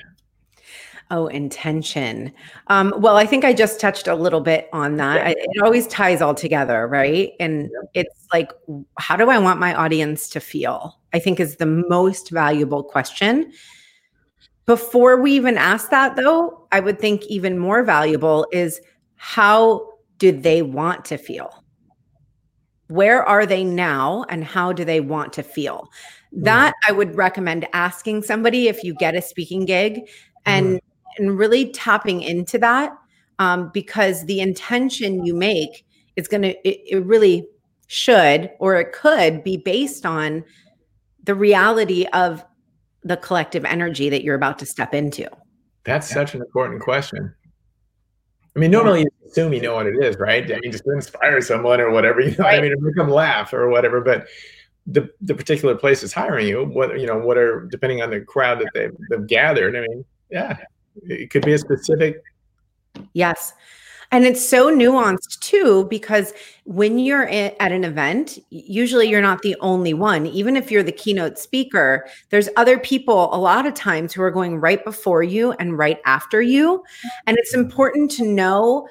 [1.09, 2.31] Oh, intention.
[2.67, 5.17] Um, well, I think I just touched a little bit on that.
[5.17, 5.27] Yeah.
[5.27, 7.33] I, it always ties all together, right?
[7.37, 8.03] And yeah.
[8.03, 8.53] it's like,
[8.97, 10.97] how do I want my audience to feel?
[11.11, 13.51] I think is the most valuable question.
[14.65, 18.79] Before we even ask that, though, I would think even more valuable is
[19.15, 21.60] how do they want to feel?
[22.91, 25.89] Where are they now and how do they want to feel?
[26.35, 26.43] Mm.
[26.43, 30.01] That I would recommend asking somebody if you get a speaking gig
[30.45, 30.79] and, mm.
[31.17, 32.91] and really tapping into that
[33.39, 37.47] um, because the intention you make is going to, it, it really
[37.87, 40.43] should or it could be based on
[41.23, 42.45] the reality of
[43.03, 45.27] the collective energy that you're about to step into.
[45.83, 46.15] That's yeah.
[46.15, 47.33] such an important question.
[48.55, 50.43] I mean, normally you assume you know what it is, right?
[50.43, 52.59] I mean, just to inspire someone or whatever, you know, right.
[52.59, 54.01] I mean, to make them laugh or whatever.
[54.01, 54.27] But
[54.87, 58.21] the the particular place is hiring you, what you know, what are depending on the
[58.21, 59.75] crowd that they've, they've gathered.
[59.75, 60.57] I mean, yeah,
[61.03, 62.23] it could be a specific.
[63.13, 63.53] Yes.
[64.11, 66.33] And it's so nuanced too, because
[66.65, 70.25] when you're at an event, usually you're not the only one.
[70.25, 74.31] Even if you're the keynote speaker, there's other people a lot of times who are
[74.31, 76.83] going right before you and right after you.
[77.25, 78.87] And it's important to know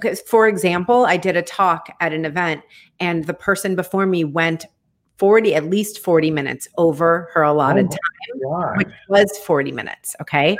[0.00, 2.62] because, uh, for example, I did a talk at an event
[3.00, 4.66] and the person before me went
[5.18, 10.56] 40 at least 40 minutes over her allotted oh time which was 40 minutes okay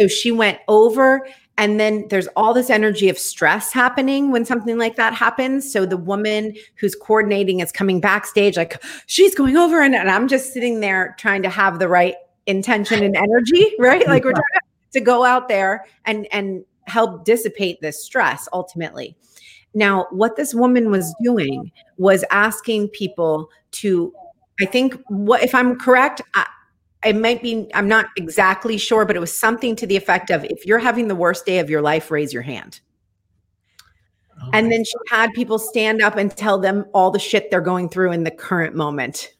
[0.00, 1.26] so she went over
[1.58, 5.70] and then there's all this energy of stress happening when something like that happens.
[5.70, 10.28] So the woman who's coordinating is coming backstage, like she's going over, and, and I'm
[10.28, 12.14] just sitting there trying to have the right
[12.46, 14.06] intention and energy, right?
[14.06, 14.44] Like we're trying
[14.92, 19.16] to go out there and and help dissipate this stress ultimately.
[19.74, 24.12] Now, what this woman was doing was asking people to,
[24.60, 26.46] I think, what if I'm correct, I,
[27.04, 30.44] it might be i'm not exactly sure but it was something to the effect of
[30.44, 32.80] if you're having the worst day of your life raise your hand.
[34.42, 37.60] Oh and then she had people stand up and tell them all the shit they're
[37.60, 39.34] going through in the current moment.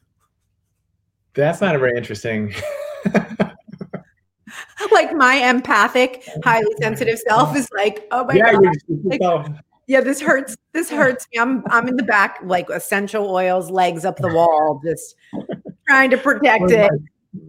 [1.33, 2.53] That's not a very interesting.
[4.91, 8.75] Like my empathic highly sensitive self is like oh my yeah, god.
[9.03, 9.21] like,
[9.87, 11.39] yeah this hurts this hurts me.
[11.39, 15.15] I'm i'm in the back like essential oils legs up the wall just
[15.87, 16.91] trying to protect it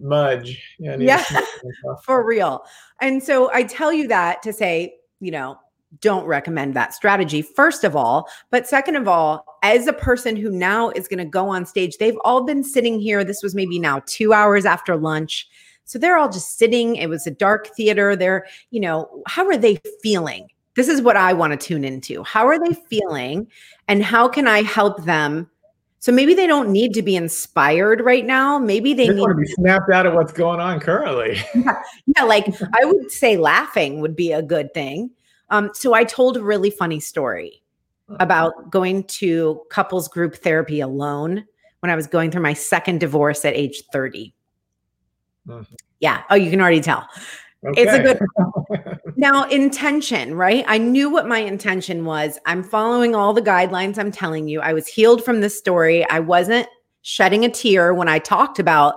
[0.01, 0.62] Mudge.
[0.79, 1.25] Yeah, yeah
[2.05, 2.64] for real.
[3.01, 5.59] And so I tell you that to say, you know,
[6.01, 8.29] don't recommend that strategy, first of all.
[8.51, 11.99] But second of all, as a person who now is going to go on stage,
[11.99, 13.25] they've all been sitting here.
[13.25, 15.49] This was maybe now two hours after lunch.
[15.85, 16.97] So they're all just sitting.
[16.97, 18.16] It was a dark theater.
[18.16, 20.49] They're, you know, how are they feeling?
[20.77, 22.25] This is what I want to tune into.
[22.25, 23.47] How are they feeling?
[23.87, 25.49] And how can I help them
[26.05, 28.59] so maybe they don't need to be inspired right now.
[28.59, 31.38] Maybe they, they need to be snapped out of what's going on currently.
[31.55, 31.81] yeah,
[32.14, 32.47] yeah, like
[32.79, 35.12] I would say laughing would be a good thing.
[35.49, 37.62] Um, so I told a really funny story
[38.21, 41.47] about going to couples group therapy alone
[41.81, 44.35] when I was going through my second divorce at age 30.
[45.49, 45.75] Mm-hmm.
[46.01, 46.21] Yeah.
[46.29, 47.09] Oh, you can already tell.
[47.66, 47.83] Okay.
[47.83, 50.64] It's a good now intention, right?
[50.68, 52.38] I knew what my intention was.
[52.46, 54.61] I'm following all the guidelines I'm telling you.
[54.61, 56.09] I was healed from this story.
[56.11, 56.68] I wasn't
[57.03, 58.96] shedding a tear when I talked about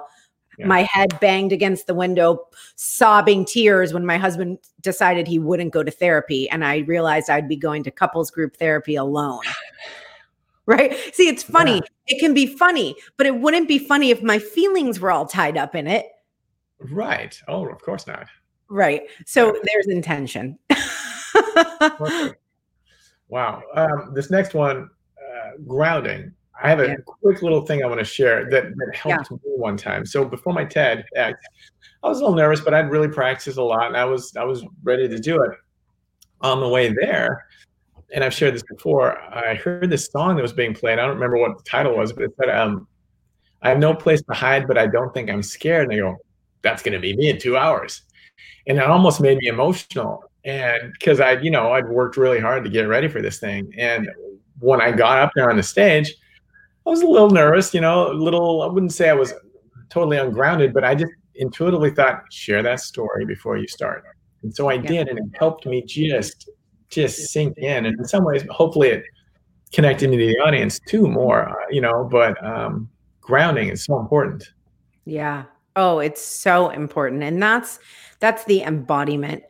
[0.58, 0.67] yeah.
[0.67, 5.84] my head banged against the window, sobbing tears when my husband decided he wouldn't go
[5.84, 6.49] to therapy.
[6.49, 9.43] And I realized I'd be going to couples group therapy alone.
[10.65, 10.93] right?
[11.13, 11.75] See, it's funny.
[11.75, 11.82] Yeah.
[12.08, 15.58] It can be funny, but it wouldn't be funny if my feelings were all tied
[15.58, 16.08] up in it.
[16.80, 17.39] Right.
[17.47, 18.27] Oh, of course not.
[18.69, 19.03] Right.
[19.25, 20.58] So there's intention.
[23.30, 23.62] wow.
[23.73, 26.34] Um, this next one, uh, grounding.
[26.62, 26.95] I have a yeah.
[27.06, 29.38] quick little thing I want to share that, that helped yeah.
[29.38, 30.06] me one time.
[30.06, 31.34] So before my TED I
[32.03, 34.65] was a little nervous, but I'd really practiced a lot and I was I was
[34.84, 35.51] ready to do it.
[36.41, 37.47] On the way there,
[38.13, 40.99] and I've shared this before, I heard this song that was being played.
[40.99, 42.88] I don't remember what the title was, but it said, um,
[43.63, 45.86] I have no place to hide, but I don't think I'm scared.
[45.86, 46.15] And I go,
[46.62, 48.03] that's going to be me in two hours
[48.67, 50.23] and it almost made me emotional.
[50.45, 53.71] And because i you know i'd worked really hard to get ready for this thing.
[53.78, 54.10] And
[54.60, 56.15] when i got up there on the stage
[56.86, 59.34] i was a little nervous you know a little i wouldn't say i was
[59.89, 64.04] totally ungrounded but i just intuitively thought share that story before you start.
[64.43, 64.82] And so i yeah.
[64.82, 66.50] did and it helped me just
[66.89, 67.86] just sink in.
[67.86, 69.04] And in some ways hopefully it
[69.73, 72.89] connected me to the audience too more uh, you know but um
[73.21, 74.52] grounding is so important.
[75.06, 75.43] Yeah
[75.78, 77.24] oh it's so important.
[77.24, 77.80] And that's
[78.20, 79.44] that's the embodiment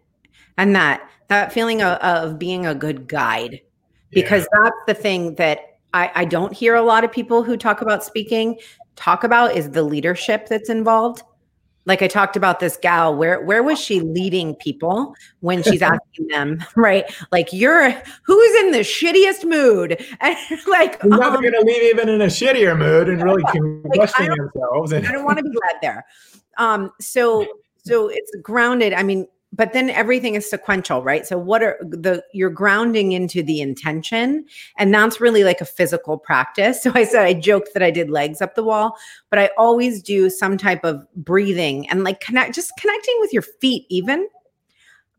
[0.58, 3.62] and that that feeling of, of being a good guide.
[4.12, 4.60] Because yeah.
[4.64, 8.04] that's the thing that I, I don't hear a lot of people who talk about
[8.04, 8.60] speaking.
[8.96, 11.24] Talk about is the leadership that's involved
[11.88, 16.28] like I talked about this gal, where where was she leading people when she's asking
[16.28, 17.06] them, right?
[17.32, 17.90] Like you're
[18.24, 22.26] who's in the shittiest mood, and like you're never um, gonna leave even in a
[22.26, 23.42] shittier mood and really
[23.98, 24.92] like, themselves.
[24.92, 26.06] And I don't want to be led there.
[26.58, 27.48] Um, so
[27.84, 28.92] so it's grounded.
[28.94, 31.26] I mean, but then everything is sequential right?
[31.26, 34.46] So what are the you're grounding into the intention
[34.78, 36.84] and that's really like a physical practice.
[36.88, 38.96] So i said i joked that i did legs up the wall
[39.30, 43.42] but i always do some type of breathing and like connect just connecting with your
[43.42, 44.28] feet even.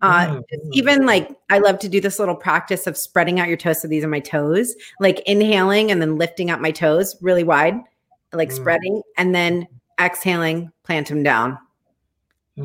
[0.00, 0.68] Uh mm-hmm.
[0.72, 3.82] even like i love to do this little practice of spreading out your toes.
[3.82, 7.74] So these are my toes like inhaling and then lifting up my toes really wide
[8.32, 8.56] like mm-hmm.
[8.56, 9.66] spreading and then
[10.00, 11.58] exhaling plant them down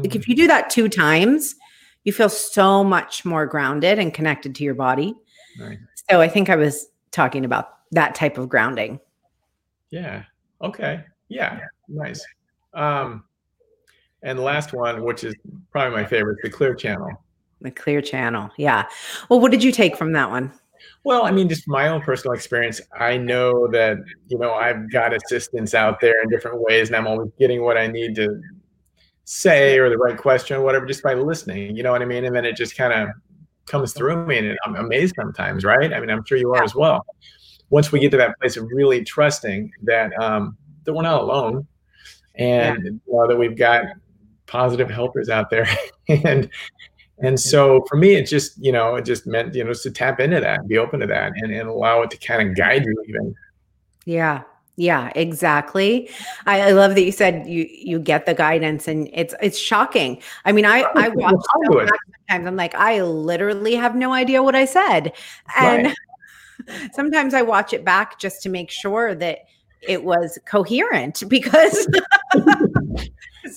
[0.02, 0.28] like if mm.
[0.28, 1.56] you do that two times,
[2.04, 5.16] you feel so much more grounded and connected to your body.
[5.60, 5.78] Right.
[6.10, 9.00] So I think I was talking about that type of grounding.
[9.90, 10.24] Yeah.
[10.62, 11.04] Okay.
[11.30, 11.60] Yeah.
[11.88, 12.26] Nice.
[12.74, 13.24] Um,
[14.24, 15.36] and the last one, which is
[15.72, 17.10] probably my favorite, the clear channel.
[17.62, 18.50] The clear channel.
[18.58, 18.88] Yeah.
[19.30, 20.52] Well, what did you take from that one?
[21.04, 22.82] Well, I mean, just my own personal experience.
[22.98, 27.08] I know that, you know, I've got assistance out there in different ways, and I'm
[27.08, 28.42] always getting what I need to
[29.26, 32.26] say or the right question or whatever just by listening you know what i mean?
[32.26, 33.10] And then it just kind of
[33.66, 35.94] comes through me and i'm amazed sometimes right?
[35.94, 37.06] I mean i'm sure you are as well.
[37.70, 41.66] Once we get to that place of really trusting that um that we're not alone
[42.36, 42.90] and yeah.
[42.90, 43.86] you know, that we've got
[44.46, 45.68] positive helpers out there
[46.10, 46.50] and
[47.20, 50.20] and so for me it just you know it just meant you know to tap
[50.20, 53.04] into that be open to that and, and allow it to kind of guide you
[53.08, 53.34] even.
[54.06, 54.44] Yeah
[54.76, 56.10] yeah, exactly.
[56.48, 60.22] I, I, love that you said you you get the guidance, and it's it's shocking.
[60.46, 61.92] I mean, I I watch sometimes.
[62.30, 65.14] I'm like, I literally have no idea what I said,
[65.56, 65.94] and
[66.68, 66.92] right.
[66.94, 69.40] sometimes I watch it back just to make sure that
[69.82, 71.88] it was coherent because.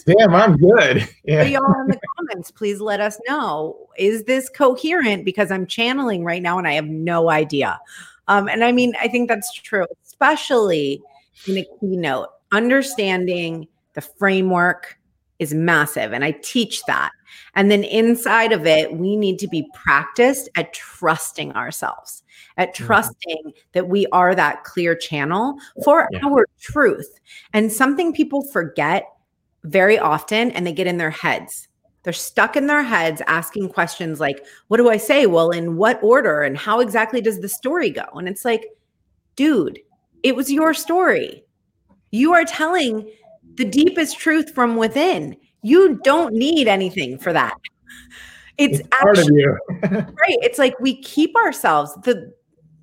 [0.04, 1.08] Damn, I'm good.
[1.24, 1.44] Yeah.
[1.44, 3.88] y'all in the comments, please let us know.
[3.96, 5.24] Is this coherent?
[5.24, 7.80] Because I'm channeling right now and I have no idea.
[8.28, 11.02] Um, and I mean, I think that's true, especially
[11.46, 12.28] in a keynote.
[12.52, 14.98] Understanding the framework
[15.38, 17.10] is massive, and I teach that.
[17.54, 22.22] And then inside of it, we need to be practiced at trusting ourselves,
[22.56, 22.86] at mm-hmm.
[22.86, 23.58] trusting mm-hmm.
[23.72, 26.20] that we are that clear channel for yeah.
[26.24, 27.18] our truth.
[27.52, 29.04] And something people forget
[29.64, 31.68] very often, and they get in their heads
[32.06, 35.26] they're stuck in their heads asking questions like, what do I say?
[35.26, 36.42] Well, in what order?
[36.42, 38.04] And how exactly does the story go?
[38.14, 38.64] And it's like,
[39.34, 39.80] dude,
[40.22, 41.44] it was your story.
[42.10, 43.10] You are telling
[43.54, 45.36] the deepest truth from within.
[45.62, 47.56] You don't need anything for that.
[48.58, 49.44] It's, it's actually
[49.82, 50.38] right.
[50.42, 52.32] It's like we keep ourselves the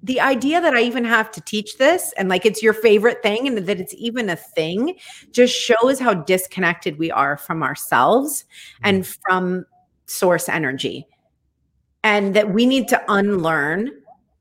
[0.04, 3.48] the idea that I even have to teach this and like it's your favorite thing
[3.48, 4.96] and that it's even a thing
[5.32, 8.43] just shows how disconnected we are from ourselves
[8.84, 9.17] and mm.
[9.26, 9.65] from
[10.06, 11.08] source energy.
[12.04, 13.91] And that we need to unlearn.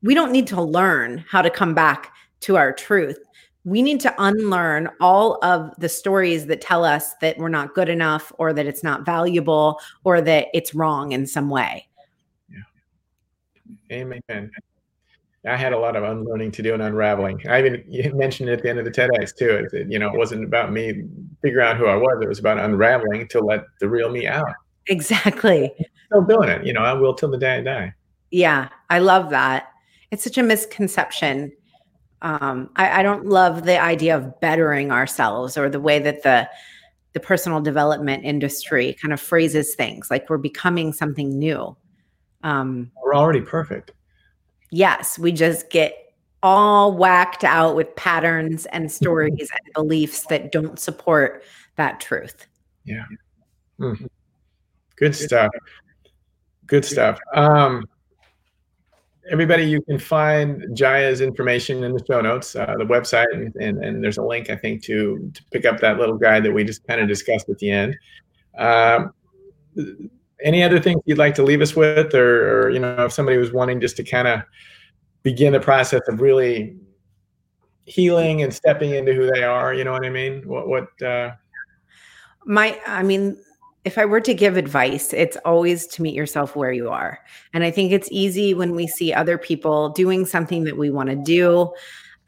[0.01, 2.12] We don't need to learn how to come back
[2.43, 3.19] to our truth.
[3.65, 7.87] We need to unlearn all of the stories that tell us that we're not good
[7.87, 11.87] enough or that it's not valuable or that it's wrong in some way.
[12.49, 13.97] Yeah.
[13.97, 14.51] Amen.
[15.45, 17.41] I had a lot of unlearning to do and unraveling.
[17.49, 17.83] I even
[18.17, 19.67] mentioned it at the end of the TEDx too.
[19.71, 21.03] It, you know, it wasn't about me
[21.41, 22.19] figuring out who I was.
[22.21, 24.53] It was about unraveling to let the real me out.
[24.87, 25.73] Exactly.
[26.07, 26.65] still doing it.
[26.65, 27.93] You know, I will till the day I die.
[28.31, 29.69] Yeah, I love that.
[30.11, 31.51] It's such a misconception.
[32.23, 36.49] Um, I, I don't love the idea of bettering ourselves or the way that the
[37.13, 41.77] the personal development industry kind of phrases things like we're becoming something new.
[42.41, 43.91] Um, we're already perfect
[44.73, 45.93] yes, we just get
[46.41, 51.43] all whacked out with patterns and stories and beliefs that don't support
[51.77, 52.47] that truth.
[52.83, 53.05] Yeah.
[53.79, 54.09] Mm.
[54.97, 55.51] Good stuff.
[56.65, 57.19] Good stuff.
[57.33, 57.85] Um,
[59.31, 63.83] everybody, you can find Jaya's information in the show notes, uh, the website, and, and,
[63.83, 66.63] and, there's a link, I think, to, to pick up that little guide that we
[66.63, 67.97] just kind of discussed at the end.
[68.57, 69.13] Um,
[70.43, 73.37] any other things you'd like to leave us with, or, or you know, if somebody
[73.37, 74.41] was wanting just to kind of
[75.23, 76.75] begin the process of really
[77.85, 80.47] healing and stepping into who they are, you know what I mean?
[80.47, 81.01] What what?
[81.01, 81.31] Uh...
[82.45, 83.37] My, I mean,
[83.85, 87.19] if I were to give advice, it's always to meet yourself where you are.
[87.53, 91.09] And I think it's easy when we see other people doing something that we want
[91.09, 91.73] to do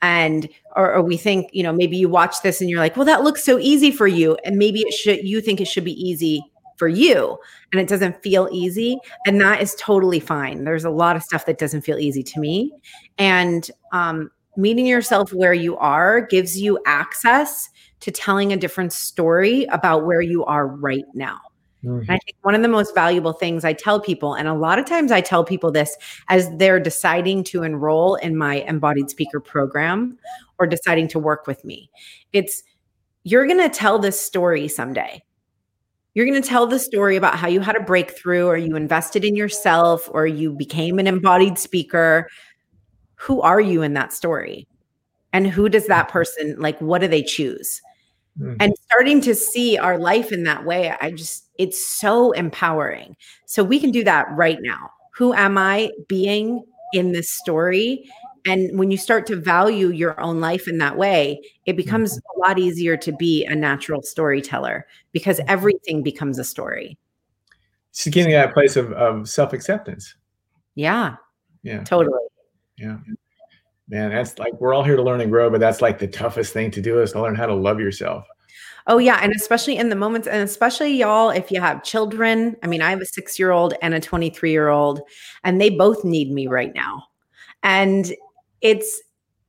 [0.01, 3.05] and or, or, we think you know maybe you watch this and you're like well
[3.05, 5.93] that looks so easy for you and maybe it should you think it should be
[5.93, 6.43] easy
[6.77, 7.37] for you
[7.71, 10.63] and it doesn't feel easy and that is totally fine.
[10.63, 12.71] There's a lot of stuff that doesn't feel easy to me.
[13.17, 17.69] And um, meeting yourself where you are gives you access
[18.01, 21.39] to telling a different story about where you are right now
[21.85, 22.11] mm-hmm.
[22.11, 24.85] I think one of the most valuable things I tell people, and a lot of
[24.85, 25.95] times I tell people this
[26.29, 30.17] as they're deciding to enroll in my embodied speaker program
[30.59, 31.89] or deciding to work with me,
[32.33, 32.63] it's
[33.23, 35.21] you're going to tell this story someday
[36.13, 39.25] You're going to tell the story about how you had a breakthrough or you invested
[39.25, 42.29] in yourself or you became an embodied speaker.
[43.15, 44.67] Who are you in that story?
[45.33, 46.79] And who does that person like?
[46.79, 47.81] What do they choose?
[48.39, 48.55] Mm-hmm.
[48.59, 53.15] And starting to see our life in that way, I just, it's so empowering.
[53.45, 54.91] So we can do that right now.
[55.15, 58.09] Who am I being in this story?
[58.45, 62.41] And when you start to value your own life in that way, it becomes mm-hmm.
[62.41, 65.49] a lot easier to be a natural storyteller because mm-hmm.
[65.49, 66.97] everything becomes a story.
[67.89, 70.15] It's getting that place of, of self acceptance.
[70.75, 71.15] Yeah.
[71.63, 71.83] Yeah.
[71.85, 72.19] Totally.
[72.77, 72.97] Yeah.
[73.87, 76.53] Man, that's like we're all here to learn and grow, but that's like the toughest
[76.53, 78.25] thing to do is to learn how to love yourself.
[78.87, 82.55] Oh yeah, and especially in the moments, and especially y'all, if you have children.
[82.63, 85.01] I mean, I have a six-year-old and a 23-year-old,
[85.43, 87.03] and they both need me right now.
[87.63, 88.13] And
[88.61, 89.01] it's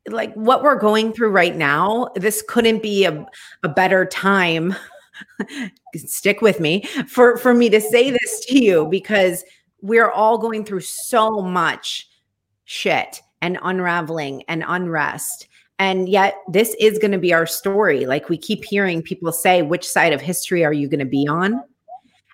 [0.09, 2.09] like what we're going through right now.
[2.15, 3.27] This couldn't be a,
[3.63, 4.75] a better time.
[5.95, 9.45] stick with me for for me to say this to you because
[9.81, 12.07] we're all going through so much
[12.67, 15.47] shit and unraveling and unrest.
[15.79, 18.07] And yet, this is going to be our story.
[18.07, 21.29] Like we keep hearing people say, which side of history are you going to be
[21.29, 21.63] on?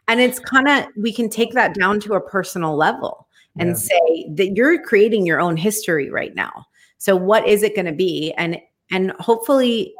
[0.09, 3.75] And it's kind of, we can take that down to a personal level and yeah.
[3.75, 6.67] say that you're creating your own history right now.
[6.97, 8.33] So, what is it going to be?
[8.39, 8.59] And,
[8.91, 9.95] and hopefully,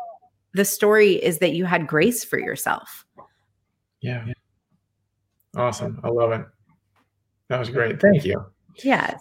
[0.55, 3.05] the story is that you had grace for yourself.
[4.01, 4.25] Yeah.
[5.57, 6.01] Awesome.
[6.05, 6.47] I love it.
[7.49, 8.01] That was great.
[8.01, 8.45] Thank you.
[8.83, 9.21] Yes.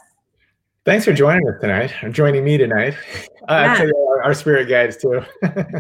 [0.84, 2.96] Thanks for joining us tonight, or joining me tonight.
[3.48, 3.90] Uh, yeah.
[4.08, 5.20] our, our, spirit guides too.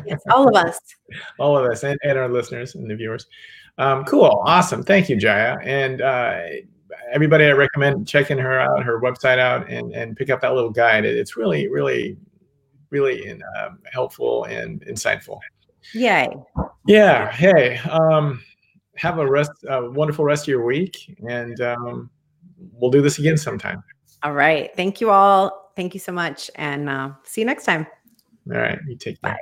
[0.07, 0.79] yes, all of us.
[1.39, 3.27] all of us, and, and our listeners and the viewers.
[3.77, 4.81] Um, cool, awesome.
[4.81, 5.57] Thank you, Jaya.
[5.61, 6.41] And uh,
[7.13, 10.71] everybody, I recommend checking her out, her website out, and and pick up that little
[10.71, 11.05] guide.
[11.05, 12.17] It's really, really,
[12.89, 15.39] really in, um, helpful and insightful.
[15.93, 16.29] Yay!
[16.87, 17.31] Yeah.
[17.31, 18.41] Hey, um,
[18.95, 22.09] have a rest, a wonderful rest of your week, and um,
[22.73, 23.83] we'll do this again sometime.
[24.23, 24.69] All right.
[24.75, 25.71] Thank you all.
[25.75, 26.51] Thank you so much.
[26.55, 27.87] And uh, see you next time.
[28.51, 28.79] All right.
[28.87, 29.33] You take care.
[29.33, 29.39] Bye.